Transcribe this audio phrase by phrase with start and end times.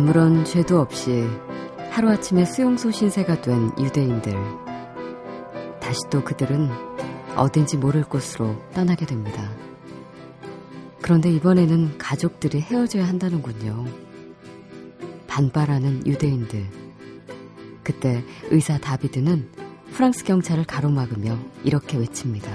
[0.00, 1.28] 아무런 죄도 없이
[1.90, 4.34] 하루아침에 수용소 신세가 된 유대인들.
[5.78, 6.70] 다시 또 그들은
[7.36, 9.50] 어딘지 모를 곳으로 떠나게 됩니다.
[11.02, 13.84] 그런데 이번에는 가족들이 헤어져야 한다는군요.
[15.26, 16.66] 반발하는 유대인들.
[17.82, 19.50] 그때 의사 다비드는
[19.92, 22.50] 프랑스 경찰을 가로막으며 이렇게 외칩니다.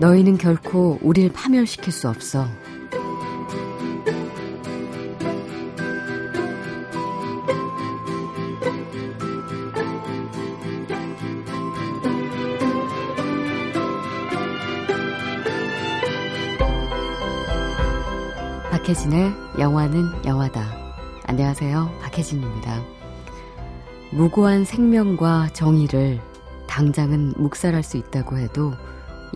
[0.00, 2.48] 너희는 결코 우리를 파멸시킬 수 없어.
[18.86, 20.64] 박혜진의 영화는 영화다.
[21.24, 21.90] 안녕하세요.
[22.02, 22.84] 박혜진입니다.
[24.12, 26.20] 무고한 생명과 정의를
[26.68, 28.74] 당장은 묵살할 수 있다고 해도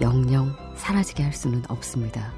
[0.00, 2.32] 영영 사라지게 할 수는 없습니다.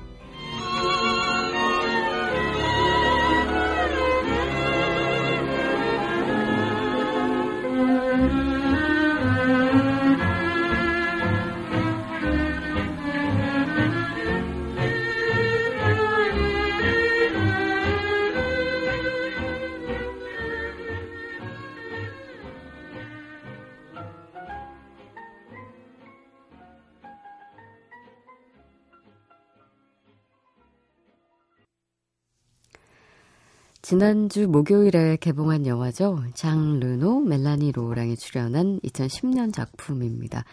[34.02, 36.24] 지난주 목요일에 개봉한 영화죠.
[36.34, 40.44] 장 르노, 멜라니 로랑이 출연한 2010년 작품입니다.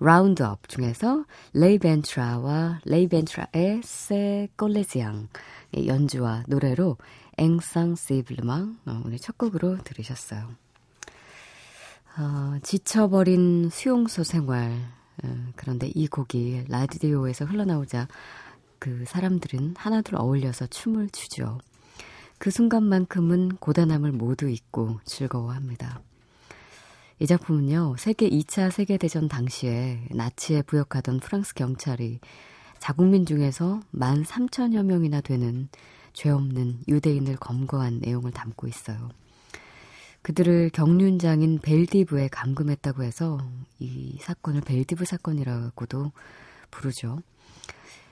[0.00, 5.28] Round Up 중에서 레이 벤트라와 레이 벤트라 et ses Collégiens
[5.86, 6.96] 연주와 노래로
[7.36, 10.48] Insensiblement 어, 오늘 첫 곡으로 들으셨어요.
[12.18, 14.80] 어, 지쳐버린 수용소 생활
[15.22, 18.08] 어, 그런데 이 곡이 라디오에서 흘러나오자
[18.78, 21.58] 그 사람들은 하나둘 어울려서 춤을 추죠.
[22.44, 26.02] 그 순간만큼은 고단함을 모두 잊고 즐거워합니다.
[27.18, 32.20] 이 작품은요, 세계 2차 세계대전 당시에 나치에 부역하던 프랑스 경찰이
[32.80, 35.70] 자국민 중에서 1만 3천여 명이나 되는
[36.12, 39.08] 죄 없는 유대인을 검거한 내용을 담고 있어요.
[40.20, 43.38] 그들을 경륜장인 벨디브에 감금했다고 해서
[43.78, 46.12] 이 사건을 벨디브 사건이라고도
[46.70, 47.20] 부르죠.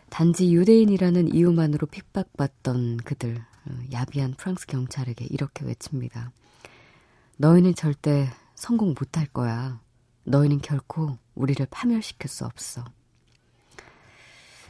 [0.09, 3.51] 단지 유대인이라는 이유만으로 핍박받던 그들, 어,
[3.92, 6.32] 야비한 프랑스 경찰에게 이렇게 외칩니다.
[7.36, 9.80] 너희는 절대 성공 못할 거야.
[10.24, 12.84] 너희는 결코 우리를 파멸시킬 수 없어.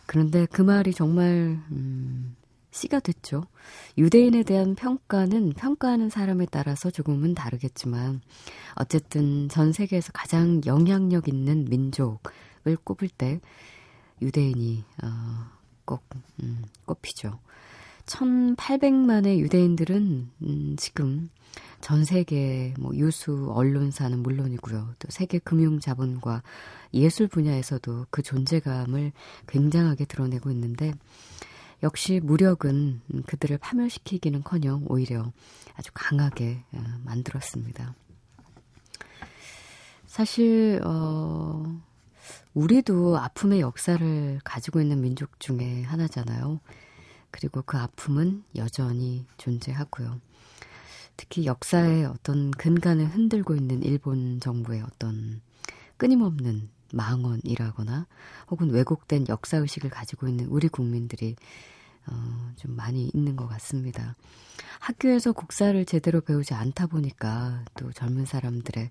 [0.06, 2.36] 그런데 그 말이 정말 음,
[2.70, 3.44] 씨가 됐죠.
[3.98, 8.20] 유대인에 대한 평가는 평가하는 사람에 따라서 조금은 다르겠지만
[8.74, 13.40] 어쨌든 전 세계에서 가장 영향력 있는 민족을 꼽을 때
[14.20, 15.08] 유대인이 어,
[15.84, 16.02] 꼭
[16.42, 17.38] 음, 꼽히죠.
[18.06, 21.30] 1,800만의 유대인들은 음, 지금
[21.80, 24.94] 전 세계 뭐 유수 언론사는 물론이고요.
[24.98, 26.42] 또 세계 금융 자본과
[26.94, 29.12] 예술 분야에서도 그 존재감을
[29.48, 30.92] 굉장하게 드러내고 있는데
[31.82, 35.32] 역시 무력은 그들을 파멸시키기는커녕 오히려
[35.74, 37.94] 아주 강하게 어, 만들었습니다.
[40.06, 41.64] 사실 어
[42.54, 46.60] 우리도 아픔의 역사를 가지고 있는 민족 중에 하나잖아요.
[47.32, 50.20] 그리고 그 아픔은 여전히 존재하고요.
[51.16, 55.40] 특히 역사의 어떤 근간을 흔들고 있는 일본 정부의 어떤
[55.96, 58.06] 끊임없는 망언이라거나
[58.50, 61.36] 혹은 왜곡된 역사의식을 가지고 있는 우리 국민들이
[62.06, 64.16] 어, 좀 많이 있는 것 같습니다.
[64.80, 68.90] 학교에서 국사를 제대로 배우지 않다 보니까 또 젊은 사람들의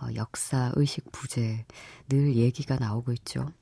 [0.00, 1.64] 어, 역사의식 부재
[2.08, 3.52] 늘 얘기가 나오고 있죠.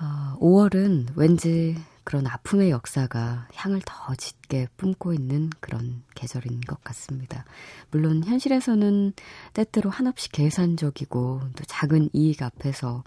[0.00, 7.44] 어, 5월은 왠지 그런 아픔의 역사가 향을 더 짙게 뿜고 있는 그런 계절인 것 같습니다.
[7.90, 9.14] 물론 현실에서는
[9.54, 13.02] 때때로 한없이 계산적이고 또 작은 이익 앞에서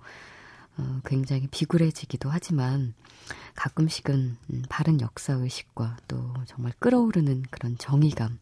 [0.78, 2.94] 어, 굉장히 비굴해지기도 하지만
[3.56, 8.40] 가끔씩은 음, 바른 역사의식과 또 정말 끓어오르는 그런 정의감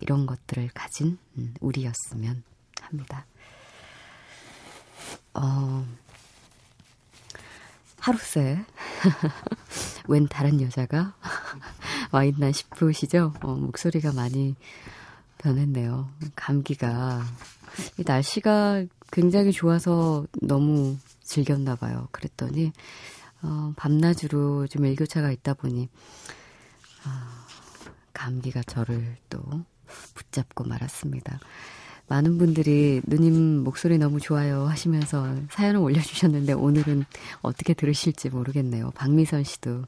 [0.00, 2.42] 이런 것들을 가진 음, 우리였으면
[2.80, 3.26] 합니다.
[5.34, 5.86] 어,
[8.06, 8.64] 하루새
[10.06, 11.12] 웬 다른 여자가
[12.12, 13.32] 와 있나 싶으시죠?
[13.42, 14.54] 어, 목소리가 많이
[15.38, 16.08] 변했네요.
[16.36, 17.24] 감기가
[17.98, 22.06] 이 날씨가 굉장히 좋아서 너무 즐겼나 봐요.
[22.12, 22.68] 그랬더니
[23.42, 25.88] 어, 어, 밤낮으로 좀 일교차가 있다 보니,
[27.04, 27.10] 어,
[28.12, 29.42] 감기가 저를 또
[30.14, 31.40] 붙잡고 말았습니다.
[32.08, 37.04] 많은 분들이 누님 목소리 너무 좋아요 하시면서 사연을 올려주셨는데 오늘은
[37.42, 38.92] 어떻게 들으실지 모르겠네요.
[38.92, 39.84] 박미선 씨도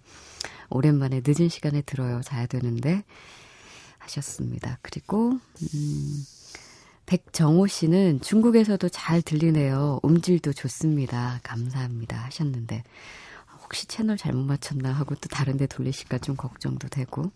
[0.71, 2.21] 오랜만에 늦은 시간에 들어요.
[2.23, 3.05] 자야 되는데
[3.99, 4.79] 하셨습니다.
[4.83, 5.39] 그리고
[5.75, 6.25] 음,
[7.07, 10.01] 백정호 씨는 중국에서도 잘 들리네요.
[10.05, 11.41] 음질도 좋습니다.
[11.43, 12.83] 감사합니다 하셨는데
[13.63, 17.31] 혹시 채널 잘못 맞췄나 하고 또 다른 데 돌리실까 좀 걱정도 되고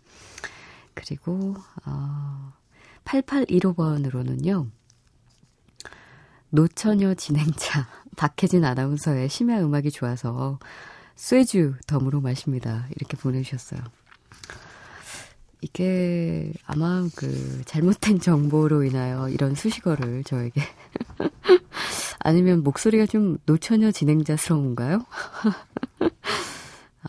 [0.94, 1.54] 그리고
[1.84, 2.52] 어
[3.04, 4.70] 8815번으로는요.
[6.50, 10.58] 노처녀 진행자 박혜진 아나운서의 심야 음악이 좋아서
[11.16, 12.86] 쇠주 덤으로 마십니다.
[12.96, 13.80] 이렇게 보내주셨어요.
[15.62, 20.60] 이게 아마 그 잘못된 정보로 인하여 이런 수식어를 저에게
[22.18, 25.04] 아니면 목소리가 좀 노처녀 진행자스러운가요?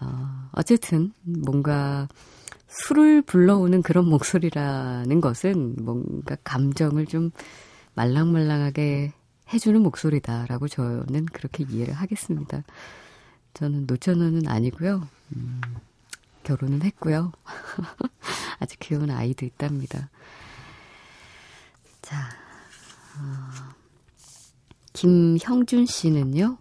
[0.01, 2.07] 어, 어쨌든 뭔가
[2.73, 7.31] 술을 불러오는 그런 목소리라는 것은 뭔가 감정을 좀
[7.93, 9.13] 말랑말랑하게
[9.53, 12.63] 해주는 목소리다라고 저는 그렇게 이해를 하겠습니다.
[13.53, 15.07] 저는 노처녀는 아니고요.
[15.35, 15.61] 음,
[16.43, 17.31] 결혼은 했고요.
[18.59, 20.09] 아직 귀여운 아이도 있답니다.
[22.01, 22.29] 자,
[23.19, 23.73] 어,
[24.93, 26.57] 김형준 씨는요.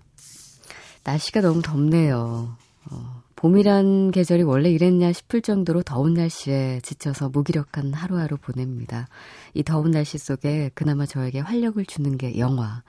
[1.04, 2.56] 날씨가 너무 덥네요.
[2.90, 9.08] 어, 봄이란 계절이 원래 이랬냐 싶을 정도로 더운 날씨에 지쳐서 무기력한 하루하루 보냅니다.
[9.52, 12.84] 이 더운 날씨 속에 그나마 저에게 활력을 주는 게 영화.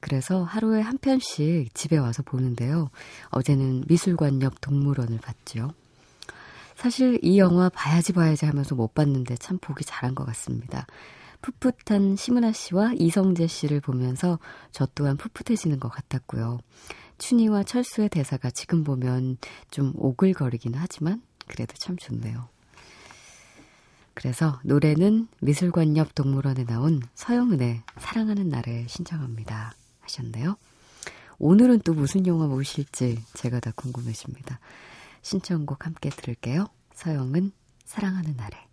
[0.00, 2.90] 그래서 하루에 한 편씩 집에 와서 보는데요.
[3.30, 5.70] 어제는 미술관 옆 동물원을 봤죠.
[6.76, 10.86] 사실 이 영화 봐야지 봐야지 하면서 못 봤는데 참 보기 잘한 것 같습니다.
[11.40, 14.38] 풋풋한 심은하 씨와 이성재 씨를 보면서
[14.70, 16.58] 저 또한 풋풋해지는 것 같았고요.
[17.18, 19.38] 춘희와 철수의 대사가 지금 보면
[19.70, 22.48] 좀 오글거리긴 하지만 그래도 참 좋네요.
[24.14, 29.74] 그래서 노래는 미술관 옆 동물원에 나온 서영은의 사랑하는 날에 신청합니다.
[30.00, 30.56] 하셨네요.
[31.38, 34.60] 오늘은 또 무슨 영화 보실지 제가 다 궁금해집니다.
[35.22, 36.66] 신청곡 함께 들을게요.
[36.94, 37.52] 서영은
[37.84, 38.63] 사랑하는 날에.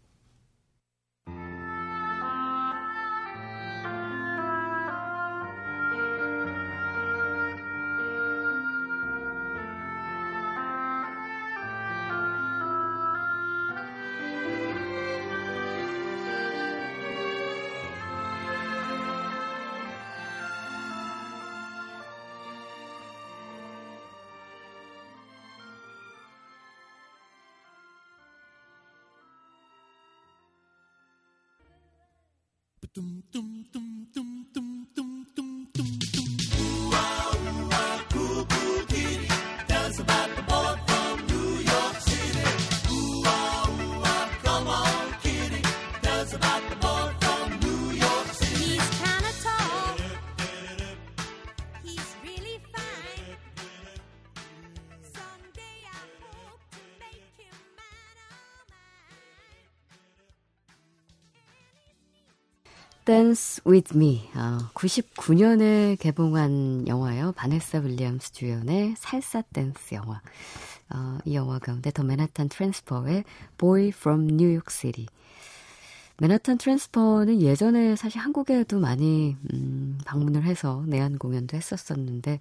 [63.03, 64.29] Dance with Me.
[64.35, 67.31] 어, 99년에 개봉한 영화요.
[67.31, 70.21] 바네사 윌리엄스 주연의 살사 댄스 영화.
[70.93, 73.23] 어, 이 영화 가운데 The Manhattan Transfer의
[73.57, 75.07] Boy from New York City.
[76.21, 82.39] Manhattan Transfer는 예전에 사실 한국에도 많이 음, 방문을 해서 내한 공연도 했었었는데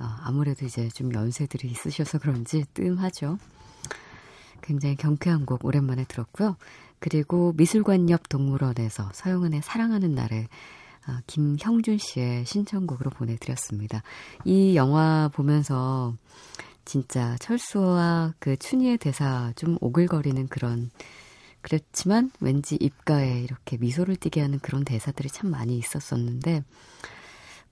[0.00, 3.38] 어, 아무래도 이제 좀 연세들이 있으셔서 그런지 뜸하죠.
[4.60, 6.56] 굉장히 경쾌한 곡 오랜만에 들었고요.
[6.98, 10.48] 그리고 미술관 옆 동물원에서 서영은의 사랑하는 날에
[11.06, 14.02] 아, 김형준 씨의 신청곡으로 보내드렸습니다.
[14.44, 16.16] 이 영화 보면서
[16.84, 20.90] 진짜 철수와 그 춘희의 대사 좀 오글거리는 그런
[21.66, 26.62] 그렇지만 왠지 입가에 이렇게 미소를 띠게 하는 그런 대사들이 참 많이 있었었는데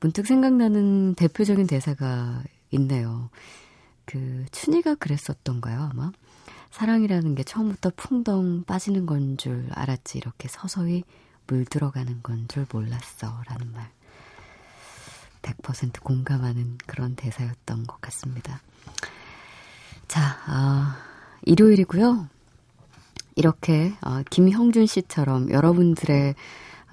[0.01, 3.31] 문득 생각나는 대표적인 대사가 있네요.
[4.05, 6.11] 그 춘희가 그랬었던가요 아마?
[6.73, 11.05] 사랑이라는 게 처음부터 풍덩 빠지는 건 줄 알았지 이렇게 서서히
[11.47, 13.89] 물 들어가는 건 줄 몰랐어 라는 말
[15.43, 18.61] 100% 공감하는 그런 대사였던 것 같습니다.
[20.09, 20.99] 자, 아,
[21.43, 22.29] 일요일이고요.
[23.37, 26.35] 이렇게 어, 김형준 씨처럼 여러분들의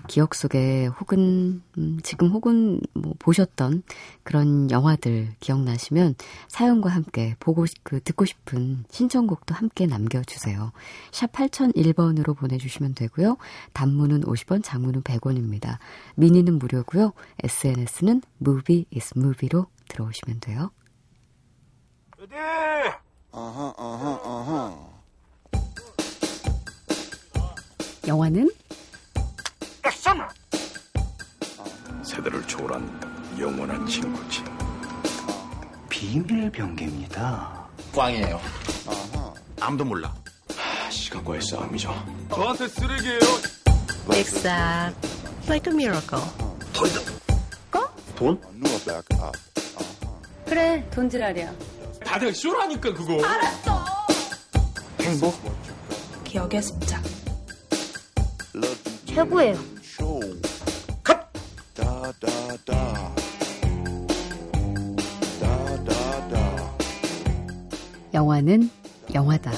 [0.08, 3.84] 기억 속에 혹은 음, 지금 혹은 뭐 보셨던
[4.24, 6.16] 그런 영화들 기억나시면
[6.48, 10.72] 사연과 함께 보고 그 듣고 싶은 신청곡도 함께 남겨 주세요.
[11.12, 13.38] 샵 8001번으로 보내 주시면 되고요.
[13.74, 15.78] 단문은 50원, 장문은 100원입니다.
[16.16, 17.14] 미니는 무료고요.
[17.44, 20.72] SNS는 movie is movie로 들어오시면 돼요.
[23.32, 25.01] 어허, 어허, 어허.
[28.08, 28.50] 영화는
[32.04, 34.44] 세대를 초월한 영원한 친구지.
[35.88, 37.68] 비밀 병기입니다.
[37.94, 38.42] 꽝이에요.
[39.60, 40.14] 아무도 몰라.
[40.58, 41.94] 하, 시간과의 싸움이죠.
[42.34, 43.20] 저한테 쓰레기예요.
[44.14, 45.08] Except
[45.48, 46.26] like a miracle.
[48.16, 48.42] 돈?
[48.82, 49.32] about uh,
[50.46, 51.54] 그래 돈지랄이야.
[52.04, 53.20] 다들 쇼라니까 그거.
[55.00, 55.36] 행복?
[56.24, 56.91] 기억의 습작.
[59.16, 59.56] 최고예요.
[59.84, 60.20] show.
[61.76, 63.14] Da da da.
[65.40, 66.78] Da da da.
[68.14, 68.70] 영화는
[69.14, 69.52] 영화다.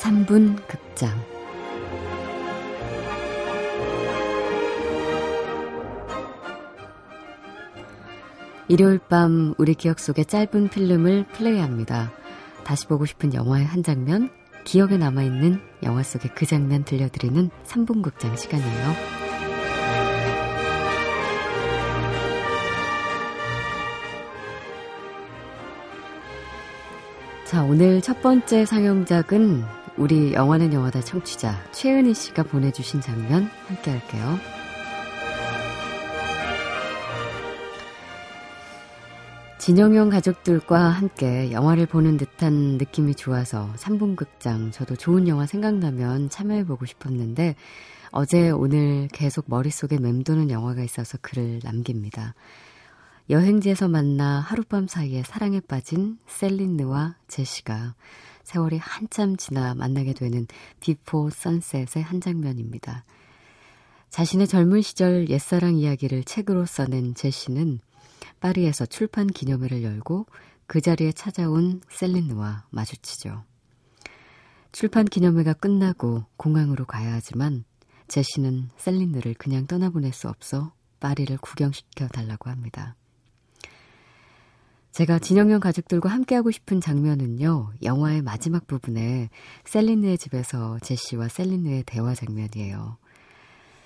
[0.00, 1.10] 3분 극장
[8.68, 12.12] 일요일 밤 우리 기억 속의 짧은 필름을 플레이합니다.
[12.64, 14.30] 다시 보고 싶은 영화의 한 장면,
[14.64, 18.94] 기억에 남아있는 영화 속의 그 장면 들려드리는 3분 극장 시간이에요.
[27.44, 34.38] 자, 오늘 첫 번째 상영작은 우리 영화는 영화다 청취자 최은희 씨가 보내주신 장면 함께 할게요.
[39.58, 46.86] 진영형 가족들과 함께 영화를 보는 듯한 느낌이 좋아서 3분 극장 저도 좋은 영화 생각나면 참여해보고
[46.86, 47.54] 싶었는데
[48.10, 52.34] 어제 오늘 계속 머릿속에 맴도는 영화가 있어서 글을 남깁니다.
[53.28, 57.94] 여행지에서 만나 하룻밤 사이에 사랑에 빠진 셀린느와 제시가
[58.44, 60.46] 세월이 한참 지나 만나게 되는
[60.80, 63.04] Before Sunset의 한 장면입니다.
[64.10, 67.80] 자신의 젊은 시절 옛사랑 이야기를 책으로 써낸 제시는
[68.40, 70.26] 파리에서 출판 기념회를 열고
[70.66, 73.44] 그 자리에 찾아온 셀린느와 마주치죠.
[74.72, 77.64] 출판 기념회가 끝나고 공항으로 가야 하지만
[78.08, 82.96] 제시는 셀린느를 그냥 떠나보낼 수 없어 파리를 구경시켜 달라고 합니다.
[84.92, 89.30] 제가 진영형 가족들과 함께하고 싶은 장면은요, 영화의 마지막 부분에
[89.64, 92.98] 셀린느의 집에서 제시와 셀린느의 대화 장면이에요.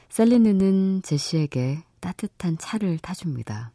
[0.09, 3.73] 셀린느는 제시에게 따뜻한 차를 타줍니다.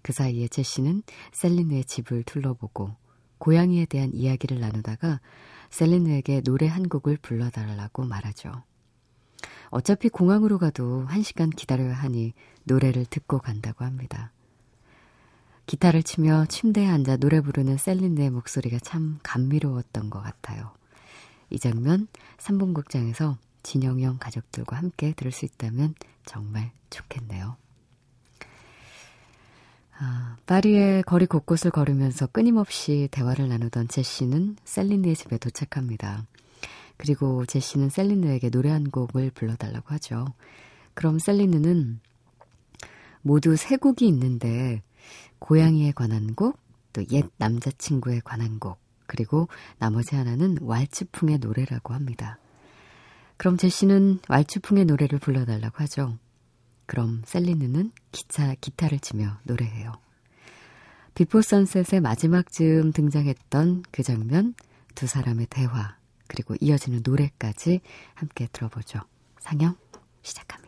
[0.00, 1.02] 그 사이에 제시는
[1.32, 2.94] 셀린느의 집을 둘러보고
[3.38, 5.20] 고양이에 대한 이야기를 나누다가
[5.70, 8.50] 셀린느에게 노래 한 곡을 불러달라고 말하죠.
[9.70, 12.32] 어차피 공항으로 가도 한 시간 기다려야 하니
[12.64, 14.32] 노래를 듣고 간다고 합니다.
[15.66, 20.72] 기타를 치며 침대에 앉아 노래 부르는 셀린느의 목소리가 참 감미로웠던 것 같아요.
[21.50, 27.56] 이 장면 3분 극장에서 진영형 가족들과 함께 들을 수 있다면 정말 좋겠네요.
[29.98, 36.26] 아, 파리의 거리 곳곳을 걸으면서 끊임없이 대화를 나누던 제시는 셀린느의 집에 도착합니다.
[36.96, 40.26] 그리고 제시는 셀린느에게 노래 한 곡을 불러달라고 하죠.
[40.94, 42.00] 그럼 셀린느는
[43.22, 44.82] 모두 세 곡이 있는데
[45.42, 46.56] 고양이에 관한 곡,
[46.92, 52.38] 또 옛 남자친구에 관한 곡, 그리고 나머지 하나는 왈츠풍의 노래라고 합니다.
[53.38, 56.16] 그럼 제시는 왈츠풍의 노래를 불러달라고 하죠.
[56.86, 59.92] 그럼 셀린느는 기차, 기타를 치며 노래해요.
[61.14, 64.54] Before Sunset의 마지막 즈음 등장했던 그 장면,
[64.94, 65.96] 두 사람의 대화,
[66.28, 67.80] 그리고 이어지는 노래까지
[68.14, 69.00] 함께 들어보죠.
[69.40, 69.74] 상영
[70.22, 70.61] 시작합니다.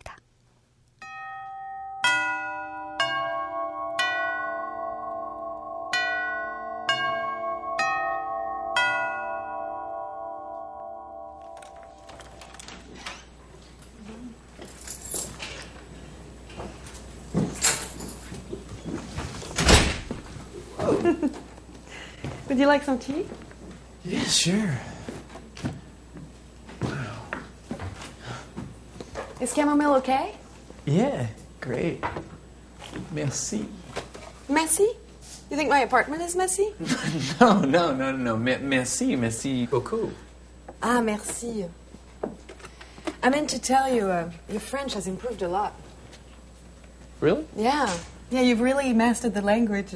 [22.48, 23.26] Would you like some tea?
[24.04, 24.78] Yeah, sure.
[26.82, 27.16] Wow.
[29.40, 30.34] Is chamomile okay?
[30.84, 31.26] Yeah,
[31.60, 32.04] great.
[33.12, 33.66] Merci.
[34.48, 34.88] Messy?
[35.50, 36.72] You think my apartment is messy?
[37.40, 38.36] No, no, no, no, no.
[38.36, 40.10] Me- merci, merci beaucoup.
[40.82, 41.66] ah, merci.
[43.22, 45.72] I meant to tell you, uh, your French has improved a lot.
[47.20, 47.46] Really?
[47.56, 47.90] Yeah.
[48.30, 49.94] Yeah, you've really mastered the language.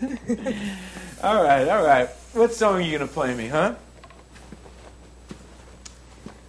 [1.22, 2.08] All right, all right.
[2.32, 3.74] What song are you gonna play me, huh?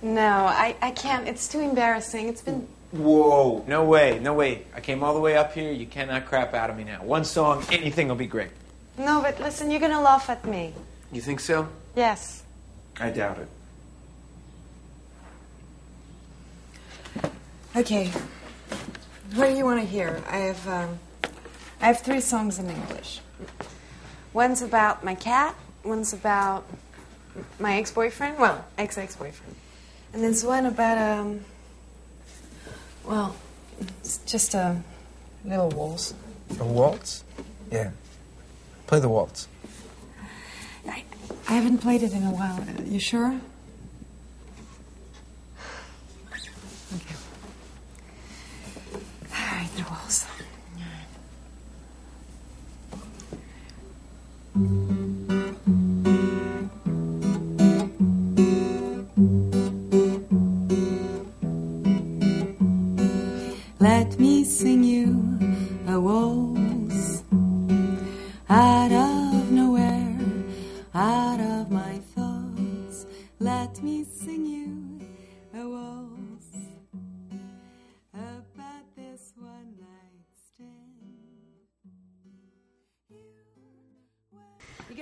[0.01, 1.27] No, I, I can't.
[1.27, 2.29] It's too embarrassing.
[2.29, 2.65] It's been.
[2.91, 3.65] Whoa.
[3.67, 4.63] No way, no way.
[4.73, 5.71] I came all the way up here.
[5.71, 7.03] You cannot crap out of me now.
[7.03, 8.51] One song, anything will be great.
[8.97, 10.73] No, but listen, you're gonna laugh at me.
[11.11, 11.67] You think so?
[11.95, 12.43] Yes.
[12.99, 13.47] I doubt it.
[17.75, 18.11] Okay.
[19.35, 20.21] What do you want to hear?
[20.29, 20.99] I have um,
[21.81, 23.19] I have three songs in English.
[24.33, 25.55] One's about my cat.
[25.83, 26.65] One's about
[27.59, 28.37] my ex-boyfriend.
[28.37, 29.55] Well, ex-ex-boyfriend.
[30.13, 31.41] And there's one about um.
[33.03, 33.35] Well,
[33.79, 34.81] it's just a
[35.43, 36.13] little waltz.
[36.59, 37.23] A waltz?
[37.71, 37.91] Yeah.
[38.87, 39.47] Play the waltz.
[40.87, 41.03] I,
[41.47, 42.59] I haven't played it in a while.
[42.85, 43.39] You sure?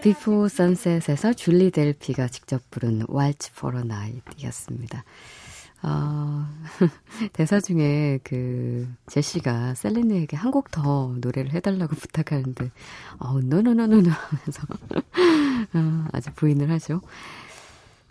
[0.02, 3.04] 비포 선셋에서 줄리 델피가 직접 부른
[3.52, 5.04] for a Night이었습니다.
[5.82, 6.46] 어,
[7.32, 12.72] 대사 중에 그 제시가 셀린느에게 한 곡 더 노래를 해달라고 부탁하는데
[13.20, 14.64] 어, 노노노노노 하면서
[15.74, 17.02] 어, 아주 부인을 하죠.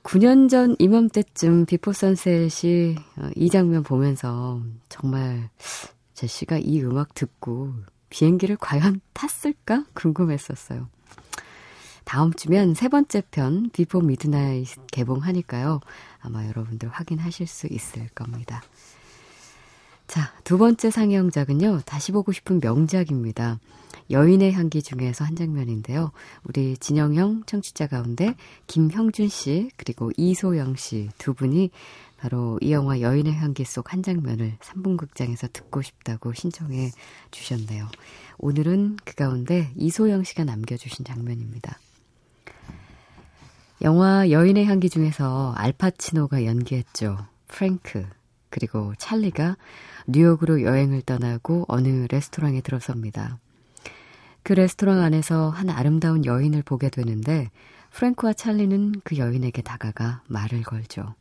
[0.03, 5.51] 9년 전 이맘때쯤 Before Sunset이 어, 이 장면 보면서 정말
[6.15, 7.75] 제시가 이 음악 듣고
[8.09, 10.89] 비행기를 과연 탔을까 궁금했었어요.
[12.09, 15.81] 다음 주면 세 번째 편 Before Midnight 개봉하니까요.
[16.21, 18.63] 아마 여러분들 확인하실 수 있을 겁니다.
[20.07, 21.83] 자, 두 번째 상영작은요.
[21.85, 23.59] 다시 보고 싶은 명작입니다.
[24.11, 26.13] 여인의 향기 중에서 한 장면인데요.
[26.45, 28.37] 우리 진영형 청취자 가운데
[28.69, 31.71] 김형준 씨 그리고 이소영 씨 두 분이
[32.17, 36.91] 바로 이 영화 여인의 향기 속 한 장면을 3분 극장에서 듣고 싶다고 신청해
[37.33, 37.87] 주셨네요.
[38.39, 41.79] 오늘은 그 가운데 이소영 씨가 남겨주신 장면입니다.
[43.83, 47.17] 영화 여인의 향기 중에서 알파치노가 연기했죠.
[47.47, 48.07] 프랭크
[48.51, 49.57] 그리고 찰리가
[50.07, 53.39] 뉴욕으로 여행을 떠나고 어느 레스토랑에 들어섭니다.
[54.43, 57.51] 그 레스토랑 안에서 한 아름다운 여인을 보게 되는데
[57.91, 61.15] 프랭크와 찰리는 그 여인에게 다가가 말을 걸죠.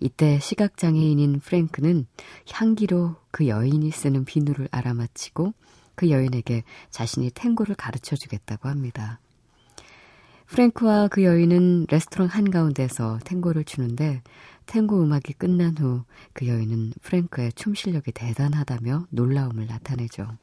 [0.00, 2.06] 이때 시각장애인인 프랭크는
[2.52, 5.54] 향기로 그 여인이 쓰는 비누를 알아맞히고
[5.96, 9.18] 그 여인에게 자신이 탱고를 가르쳐 주겠다고 합니다.
[10.48, 14.22] 프랭크와 그 여인은 레스토랑 한가운데서 탱고를 추는데
[14.66, 20.36] 탱고 음악이 끝난 후 그 여인은 프랭크의 춤 실력이 대단하다며 놀라움을 나타내죠.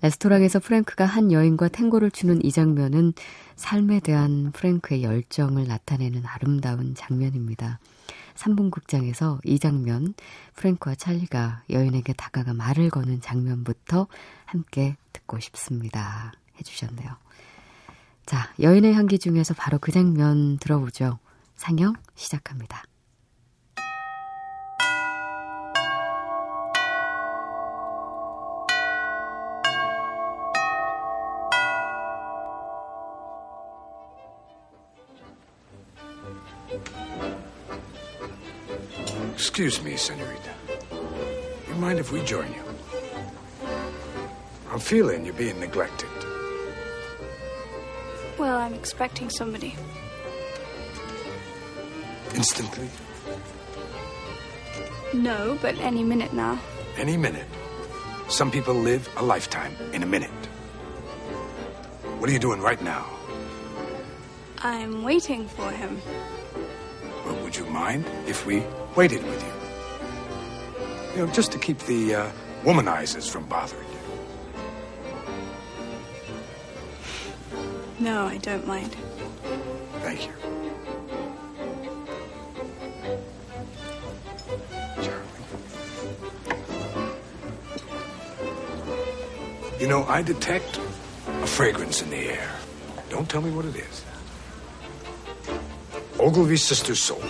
[0.00, 3.12] 레스토랑에서 프랭크가 한 여인과 탱고를 추는 이 장면은
[3.54, 7.78] 삶에 대한 프랭크의 열정을 나타내는 아름다운 장면입니다.
[8.34, 10.14] 3분 극장에서 이 장면,
[10.54, 14.08] 프랭크와 찰리가 여인에게 다가가 말을 거는 장면부터
[14.46, 16.32] 함께 듣고 싶습니다.
[16.58, 17.27] 해주셨네요.
[18.28, 21.18] 자, 여인의 향기 중에서 바로 그 장면 들어보죠.
[21.56, 22.84] 상영 시작합니다.
[39.32, 40.52] Excuse me, senorita.
[41.66, 42.62] You mind if we join you?
[44.70, 46.17] I'm feeling you're being neglected.
[48.38, 49.74] Well, I'm expecting somebody.
[52.34, 52.88] Instantly,
[55.14, 56.58] No, but any minute now.
[56.96, 57.46] any minute.
[58.28, 60.30] Some people live a lifetime in a minute.
[62.18, 63.06] What are you doing right now?
[64.62, 66.00] I'm waiting for him.
[67.24, 68.62] Well, would you mind if we
[68.96, 69.52] waited with you?
[71.20, 72.30] You know, just to keep the uh,
[72.64, 73.87] womanizers from bothering
[78.08, 78.96] No, I don't mind.
[80.00, 80.32] Thank you.
[85.02, 85.26] Charlie.
[89.78, 90.80] You know, I detect
[91.42, 92.50] a fragrance in the air.
[93.10, 94.04] Don't tell me what it is.
[96.18, 97.20] Ogilvy Sisters soap.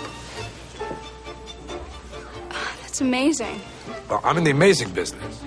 [2.52, 3.60] Ah, that's amazing.
[4.08, 5.42] Well, I'm in the amazing business.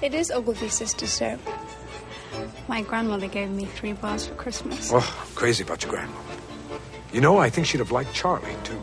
[0.00, 1.40] It is Ogilvy Sisters soap.
[2.70, 4.92] My grandmother gave me three bars for Christmas.
[4.92, 6.36] Oh, I'm crazy about your grandmother.
[7.12, 8.80] You know, I think she'd have liked Charlie, too.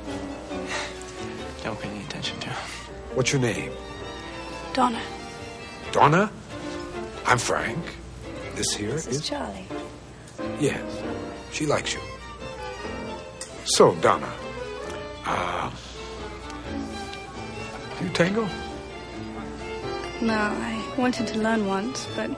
[1.63, 2.57] Don't pay any attention to him.
[3.13, 3.71] What's your name?
[4.73, 5.01] Donna.
[5.93, 6.29] Donna?
[7.25, 7.79] I'm Frank.
[8.55, 9.65] This here This is Charlie.
[10.59, 10.83] Yes.
[11.53, 12.01] She likes you.
[13.63, 14.33] So, Donna,
[15.25, 15.71] uh,
[17.97, 18.49] do you tango?
[20.19, 22.29] No, I wanted to learn once, but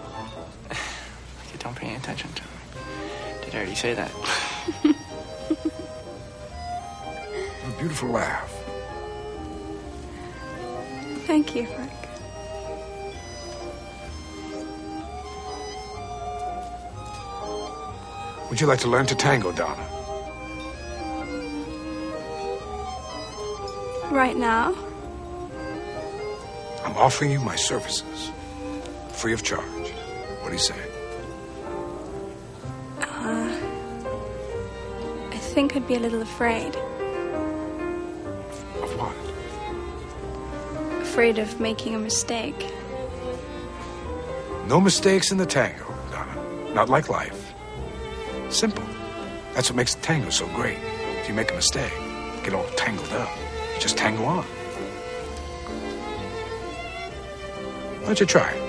[2.09, 2.49] attention to him.
[3.45, 4.11] Did I already say that?
[4.83, 4.93] You
[7.63, 8.55] have a beautiful laugh.
[11.27, 11.91] thank you, Frank.
[18.49, 19.85] Would you like to learn to tango, Donna?
[24.09, 24.73] Right now,
[26.83, 28.31] I'm offering you my services,
[29.11, 29.91] free of charge.
[30.41, 30.88] What do you say?
[35.59, 36.73] Think I'd be a little afraid.
[38.81, 39.13] Of what?
[41.01, 42.65] Afraid of making a mistake.
[44.67, 46.73] No mistakes in the tango, Donna.
[46.73, 47.53] Not like life.
[48.47, 48.85] Simple.
[49.53, 50.77] That's what makes the tango so great.
[51.19, 51.91] If you make a mistake,
[52.45, 53.29] get all tangled up.
[53.75, 54.45] You just tango on.
[57.99, 58.61] Why don't you try it?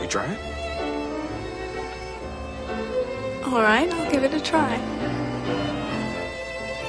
[0.00, 0.67] We try it?
[3.50, 4.76] All right, I'll give it a try.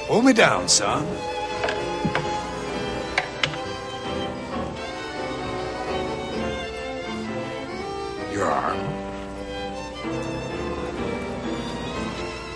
[0.07, 1.05] Hold me down, son.
[8.33, 8.77] Your arm.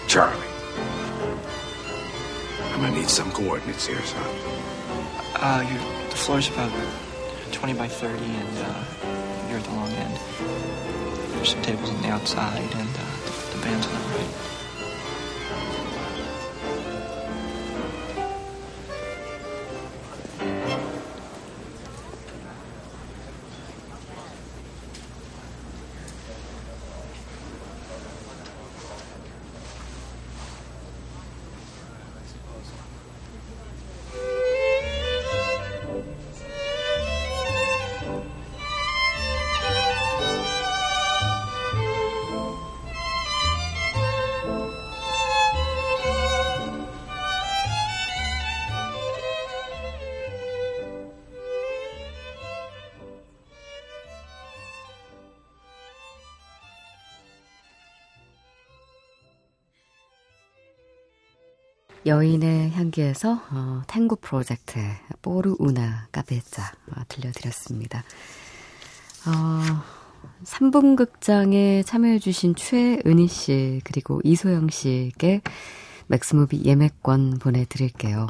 [0.10, 0.38] Charlie.
[2.74, 4.24] I'm gonna need some coordinates here, son.
[5.36, 6.74] Uh, you the floor's about
[7.54, 8.84] 20 by 30, and uh,
[9.48, 10.20] you're at the long end.
[11.36, 13.03] There's some tables on the outside, and uh,
[13.64, 14.53] abandonment.
[62.06, 64.86] 여인의 향기에서 어, Tango Project의
[65.22, 68.04] Por una Cabeza 어, 들려드렸습니다.
[69.26, 69.84] 어,
[70.44, 75.42] 3분 극장에 참여해주신 최은희 씨 그리고 이소영 씨에게
[76.08, 78.28] 맥스무비 예매권 보내드릴게요.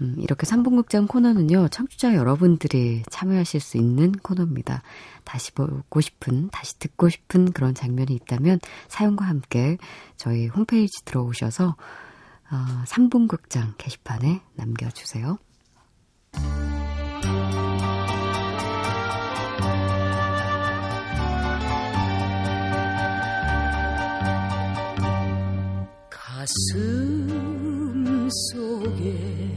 [0.00, 4.82] 음, 이렇게 3분 극장 코너는요, 청취자 여러분들이 참여하실 수 있는 코너입니다.
[5.24, 9.76] 다시 보고 싶은, 다시 듣고 싶은 그런 장면이 있다면 사연과 함께
[10.16, 11.74] 저희 홈페이지 들어오셔서
[12.50, 12.56] 어,
[12.86, 15.38] 3분 극장 게시판에 남겨주세요.
[26.48, 29.56] 가슴 속에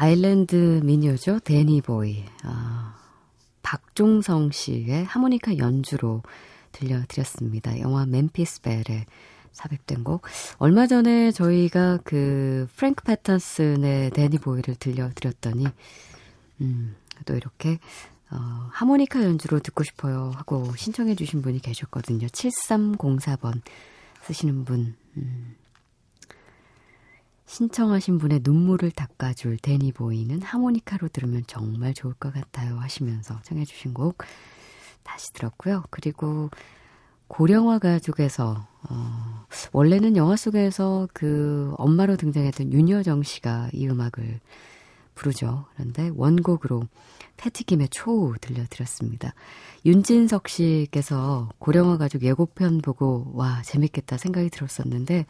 [0.00, 1.40] 아일랜드 미녀죠.
[1.40, 2.24] 데니보이.
[2.44, 2.96] 아,
[3.60, 6.22] 박종성 씨의 하모니카 연주로
[6.72, 7.78] 들려드렸습니다.
[7.80, 9.04] 영화 맨피스 벨에
[9.52, 10.22] 삽입된 곡.
[10.56, 15.66] 얼마 전에 저희가 그 프랭크 패턴슨의 데니보이를 들려드렸더니
[16.62, 17.78] 음, 또 이렇게
[18.30, 22.26] 어, 하모니카 연주로 듣고 싶어요 하고 신청해 주신 분이 계셨거든요.
[22.28, 23.60] 7304번
[24.22, 24.96] 쓰시는 분.
[25.18, 25.56] 음,
[27.50, 34.18] 신청하신 분의 눈물을 닦아줄 데니보이는 하모니카로 들으면 정말 좋을 것 같아요 하시면서 청해주신 곡
[35.02, 35.82] 다시 들었고요.
[35.90, 36.48] 그리고
[37.26, 44.38] 고령화 가족에서 어, 원래는 영화 속에서 그 엄마로 등장했던 윤여정 씨가 이 음악을
[45.16, 45.66] 부르죠.
[45.74, 46.84] 그런데 원곡으로
[47.36, 49.34] 패티김의 초우 들려드렸습니다.
[49.84, 55.26] 윤진석 씨께서 고령화 가족 예고편 보고 와 재밌겠다 생각이 들었었는데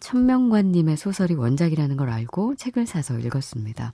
[0.00, 3.92] 천명관님의 소설이 원작이라는 걸 알고 책을 사서 읽었습니다.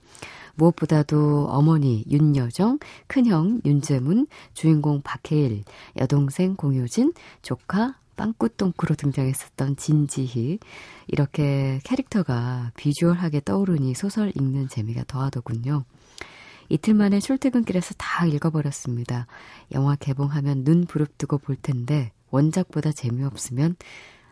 [0.55, 5.63] 무엇보다도 어머니 윤여정, 큰형 윤재문, 주인공 박해일,
[5.97, 10.59] 여동생 공효진, 조카 빵꾸똥꾸로 등장했었던 진지희
[11.07, 15.85] 이렇게 캐릭터가 비주얼하게 떠오르니 소설 읽는 재미가 더하더군요.
[16.69, 19.27] 이틀 만에 출퇴근길에서 다 읽어버렸습니다.
[19.71, 23.75] 영화 개봉하면 눈 부릅뜨고 볼 텐데 원작보다 재미없으면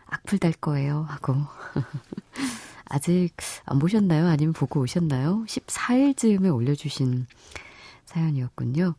[0.06, 1.34] 악플 달 거예요 하고
[2.88, 4.26] 아직 안 보셨나요?
[4.26, 5.44] 아니면 보고 오셨나요?
[5.48, 7.26] 14일쯤에 올려주신
[8.04, 8.94] 사연이었군요.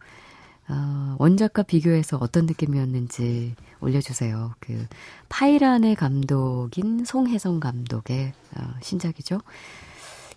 [0.70, 4.54] 어, 원작과 비교해서 어떤 느낌이었는지 올려주세요.
[4.60, 4.86] 그
[5.30, 9.40] 파이란의 감독인 송혜성 감독의 어, 신작이죠.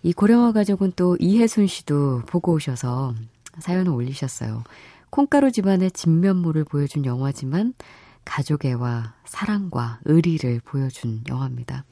[0.02, 3.14] 이 고령화 가족은 또 이혜순 씨도 보고 오셔서
[3.58, 4.62] 사연을 올리셨어요.
[5.10, 7.74] 콩가루 집안의 진면모를 보여준 영화지만
[8.24, 11.84] 가족애와 사랑과 의리를 보여준 영화입니다.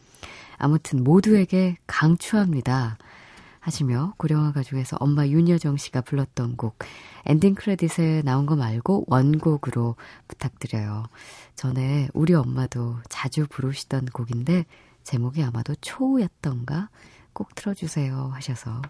[0.57, 2.99] 아무튼 모두에게 강추합니다.
[3.61, 6.79] 하시며 고령화 가족에서 엄마 윤여정 씨가 불렀던 곡
[7.27, 11.05] 엔딩 크레딧에 나온 거 말고 원곡으로 부탁드려요.
[11.55, 14.65] 전에 우리 엄마도 자주 부르시던 곡인데
[15.05, 16.89] 제목이 아마도 초우였던가
[17.33, 18.81] 꼭 틀어주세요 하셔서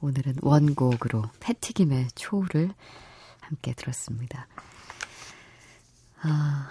[0.00, 2.70] 오늘은 원곡으로 패티김의 초우를
[3.40, 4.46] 함께 들었습니다.
[6.22, 6.68] 아,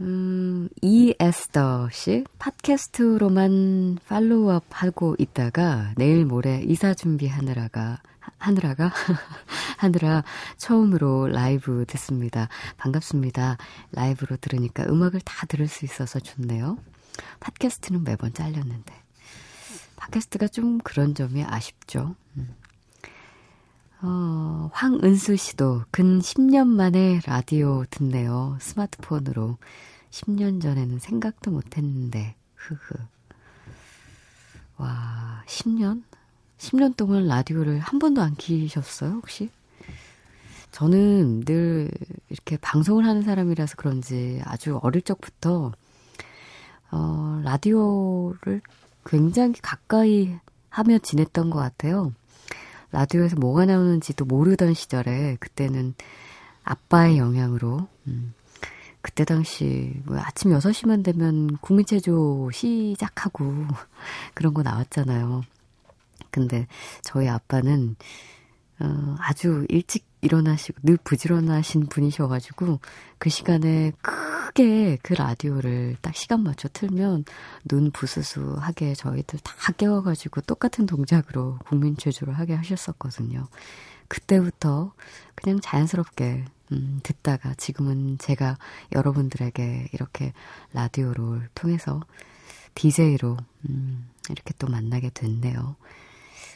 [0.00, 8.00] 음, 이에스더 씨, 팟캐스트로만 팔로우업 하고 있다가 내일 모레 이사 준비하느라가,
[8.38, 8.90] 하느라가,
[9.78, 10.24] 하느라
[10.56, 12.48] 처음으로 라이브 듣습니다.
[12.78, 13.58] 반갑습니다.
[13.92, 16.78] 라이브로 들으니까 음악을 다 들을 수 있어서 좋네요.
[17.40, 18.94] 팟캐스트는 매번 잘렸는데.
[19.96, 22.16] 팟캐스트가 좀 그런 점이 아쉽죠.
[22.36, 22.54] 음.
[24.04, 28.58] 어, 황은수 씨도 근 10년 만에 라디오 듣네요.
[28.60, 29.58] 스마트폰으로.
[30.10, 32.94] 10년 전에는 생각도 못 했는데, 흐흐.
[34.78, 36.02] 와, 10년?
[36.58, 39.50] 10년 동안 라디오를 한 번도 안 키셨어요, 혹시?
[40.72, 41.88] 저는 늘
[42.28, 45.70] 이렇게 방송을 하는 사람이라서 그런지 아주 어릴 적부터,
[46.90, 48.62] 어, 라디오를
[49.06, 50.36] 굉장히 가까이
[50.70, 52.12] 하며 지냈던 것 같아요.
[52.92, 55.94] 라디오에서 뭐가 나오는지도 모르던 시절에 그때는
[56.62, 58.34] 아빠의 영향으로 음,
[59.00, 63.44] 그때 당시 뭐 아침 6시만 되면 국민체조 시작하고
[64.34, 65.42] 그런 거 나왔잖아요.
[66.30, 66.66] 근데
[67.02, 67.96] 저희 아빠는
[68.80, 72.80] 어, 아주 일찍 일어나시고 늘 부지런하신 분이셔가지고
[73.18, 77.24] 그 시간에 크게 그 라디오를 딱 시간 맞춰 틀면
[77.64, 83.48] 눈 부스스하게 저희들 다 깨워가지고 똑같은 동작으로 국민 체조를 하게 하셨었거든요.
[84.08, 84.92] 그때부터
[85.34, 88.56] 그냥 자연스럽게 음, 듣다가 지금은 제가
[88.92, 90.32] 여러분들에게 이렇게
[90.72, 92.00] 라디오를 통해서
[92.74, 93.36] DJ로
[93.68, 95.76] 음, 이렇게 또 만나게 됐네요.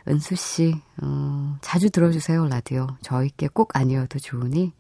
[0.08, 2.86] 은수 씨, 어, 자주 들어주세요, 라디오.
[3.02, 4.72] 저희께 꼭 아니어도 좋으니,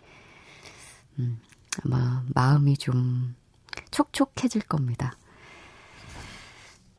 [1.18, 1.40] 음,
[1.84, 3.34] 아마 마음이 좀
[3.90, 5.16] 촉촉해질 겁니다.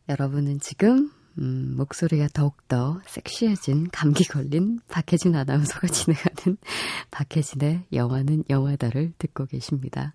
[0.09, 6.57] 여러분은 지금, 음, 목소리가 더욱더 섹시해진 감기 걸린 박혜진 아나운서가 진행하는
[7.11, 10.13] 박혜진의 영화는 영화다를 듣고 계십니다.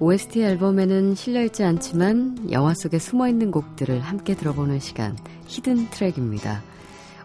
[0.00, 6.62] OST 앨범에는 실려있지 않지만 영화 속에 숨어있는 곡들을 함께 들어보는 시간, hidden track입니다.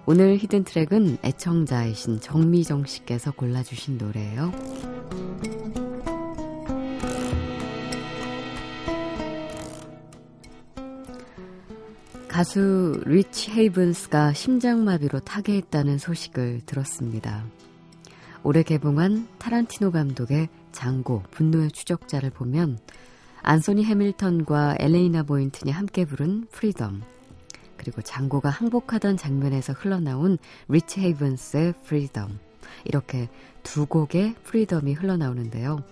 [0.07, 4.51] 오늘 hidden track은 애청자이신 정미정 씨께서 골라주신 노래예요.
[12.27, 17.45] 가수 리치 헤이븐스가 심장마비로 타계했다는 소식을 들었습니다.
[18.41, 22.79] 올해 개봉한 타란티노 감독의 장고, 분노의 추적자를 보면
[23.41, 27.01] 안소니 해밀턴과 엘레이나 보인튼이 함께 부른 Freedom,
[27.77, 32.39] 그리고 장고가 항복하던 장면에서 흘러나온 리치 헤이븐스의 Freedom,
[32.85, 33.29] 이렇게
[33.63, 35.83] 두 곡의 Freedom이 흘러나오는데요.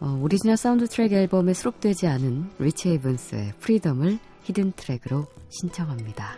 [0.00, 6.36] 어, 오리지널 사운드 트랙 앨범에 수록되지 않은 리치 헤이븐스의 Freedom을 hidden track으로 신청합니다.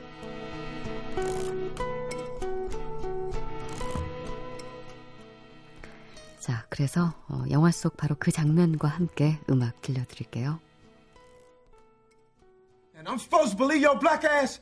[6.49, 10.59] 자, 그래서 어, 영화 속 바로 그 장면과 함께 음악 들려드릴게요.
[12.95, 14.59] And I'm supposed to believe your black ass?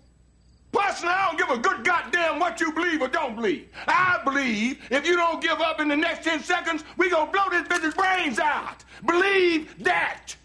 [0.71, 3.69] Personally, I don't give a good goddamn what you believe or don't believe.
[3.85, 7.47] I believe if you don't give up in the next 10 seconds, we gonna blow
[7.51, 8.83] this bitch's brains out.
[9.05, 10.35] Believe that.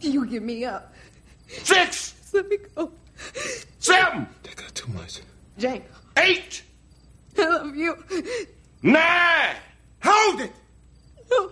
[0.00, 0.92] You give me up.
[1.48, 2.92] Six, Let me go.
[3.80, 5.20] seven, They got too much.
[5.58, 5.82] Jane,
[6.17, 6.63] eight,
[7.37, 7.97] I love you.
[8.81, 9.55] nine.
[10.03, 10.51] Hold it!
[11.31, 11.51] No.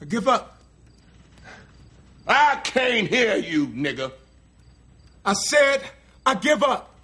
[0.00, 0.58] I give up.
[2.26, 4.12] I can't hear you, nigga.
[5.24, 5.82] I said
[6.24, 6.94] I give up.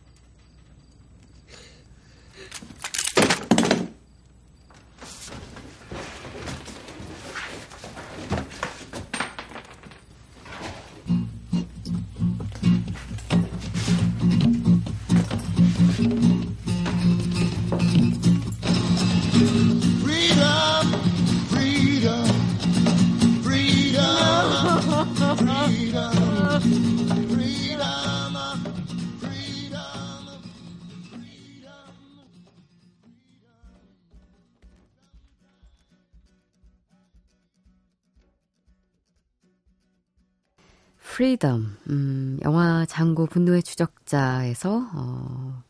[41.14, 45.62] Freedom, 음, 영화 장고 분노의 추적자에서, 어,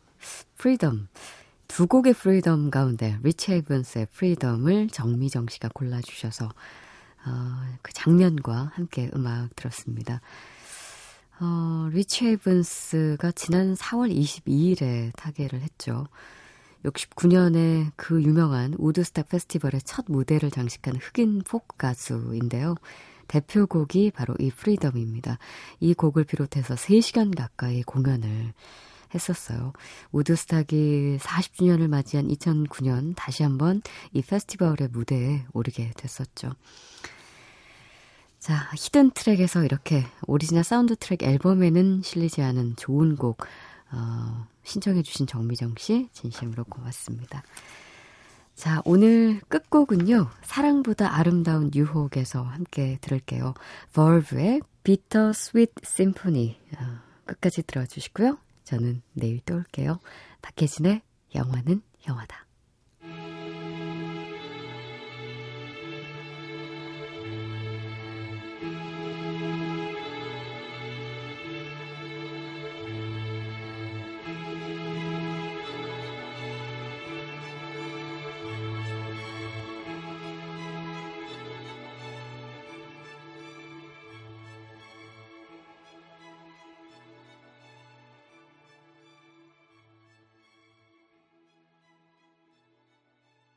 [0.57, 1.07] Freedom.
[1.69, 7.31] 두 곡의 Freedom 가운데 리치 헤이븐스의 Freedom을 정미정 씨가 골라주셔서, 어,
[7.83, 10.23] 그 장면과 함께 음악 들었습니다.
[11.41, 16.07] 어, 리치 헤이븐스가 지난 4월 22일에 타계를 했죠.
[16.87, 22.77] 69년에 그 유명한 우드스탁 페스티벌의 첫 무대를 장식한 흑인 포크 가수인데요.
[23.29, 25.39] 대표곡이 바로 이 Freedom입니다.
[25.81, 28.53] 이 곡을 비롯해서 3시간 가까이 공연을
[29.15, 29.73] 했었어요.
[30.13, 33.83] 우드스탁이 40주년을 맞이한 2009년 다시 한번
[34.13, 36.53] 이 페스티벌의 무대에 오르게 됐었죠.
[38.39, 43.43] 자, hidden track에서 이렇게 오리지널 사운드 트랙 앨범에는 실리지 않은 좋은 곡
[43.93, 47.43] 어, 신청해 주신 정미정 씨 진심으로 고맙습니다.
[48.55, 50.29] 자, 오늘 끝곡은요.
[50.43, 53.55] 사랑보다 아름다운 유혹에서 함께 들을게요.
[53.93, 58.39] Verve의 Bitter Sweet Symphony 어, 끝까지 들어주시고요.
[58.65, 59.99] 저는 내일 또 올게요.
[60.41, 61.03] 박혜진의
[61.35, 62.47] 영화는 영화다.